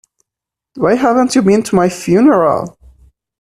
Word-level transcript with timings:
Why 0.77 0.95
haven't 0.95 1.35
you 1.35 1.43
been 1.43 1.61
to 1.61 1.75
my 1.75 1.87
funeral? 1.87 2.75